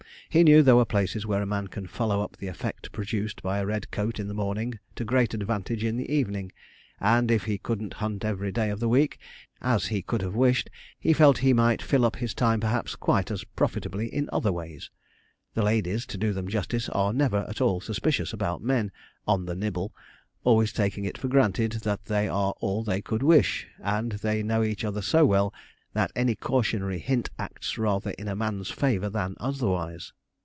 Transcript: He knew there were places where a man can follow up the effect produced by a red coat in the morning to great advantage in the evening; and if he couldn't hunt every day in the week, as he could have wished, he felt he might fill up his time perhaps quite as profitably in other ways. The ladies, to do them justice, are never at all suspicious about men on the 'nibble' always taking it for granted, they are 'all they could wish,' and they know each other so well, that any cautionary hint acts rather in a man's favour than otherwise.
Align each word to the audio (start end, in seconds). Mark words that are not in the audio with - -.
He 0.27 0.45
knew 0.45 0.63
there 0.63 0.77
were 0.77 0.85
places 0.85 1.25
where 1.25 1.41
a 1.41 1.45
man 1.45 1.67
can 1.67 1.87
follow 1.87 2.21
up 2.23 2.37
the 2.37 2.47
effect 2.47 2.93
produced 2.93 3.43
by 3.43 3.57
a 3.59 3.65
red 3.65 3.91
coat 3.91 4.17
in 4.17 4.29
the 4.29 4.33
morning 4.33 4.79
to 4.95 5.03
great 5.03 5.33
advantage 5.33 5.83
in 5.83 5.97
the 5.97 6.09
evening; 6.09 6.53
and 7.01 7.29
if 7.29 7.43
he 7.43 7.57
couldn't 7.57 7.95
hunt 7.95 8.23
every 8.23 8.49
day 8.49 8.69
in 8.69 8.79
the 8.79 8.87
week, 8.87 9.19
as 9.61 9.87
he 9.87 10.01
could 10.01 10.21
have 10.21 10.33
wished, 10.33 10.69
he 10.97 11.11
felt 11.11 11.39
he 11.39 11.51
might 11.51 11.81
fill 11.81 12.05
up 12.05 12.15
his 12.15 12.33
time 12.33 12.61
perhaps 12.61 12.95
quite 12.95 13.29
as 13.29 13.43
profitably 13.43 14.07
in 14.07 14.29
other 14.31 14.53
ways. 14.53 14.89
The 15.53 15.63
ladies, 15.63 16.05
to 16.05 16.17
do 16.17 16.31
them 16.31 16.47
justice, 16.47 16.87
are 16.87 17.11
never 17.11 17.45
at 17.49 17.59
all 17.59 17.81
suspicious 17.81 18.31
about 18.31 18.63
men 18.63 18.89
on 19.27 19.45
the 19.47 19.53
'nibble' 19.55 19.91
always 20.45 20.71
taking 20.71 21.03
it 21.03 21.17
for 21.17 21.27
granted, 21.27 21.73
they 22.05 22.29
are 22.29 22.53
'all 22.61 22.85
they 22.85 23.01
could 23.01 23.21
wish,' 23.21 23.67
and 23.83 24.13
they 24.13 24.43
know 24.43 24.63
each 24.63 24.85
other 24.85 25.01
so 25.01 25.25
well, 25.25 25.53
that 25.93 26.09
any 26.15 26.35
cautionary 26.35 26.99
hint 26.99 27.29
acts 27.37 27.77
rather 27.77 28.11
in 28.11 28.29
a 28.29 28.35
man's 28.37 28.69
favour 28.69 29.09
than 29.09 29.35
otherwise. 29.41 30.13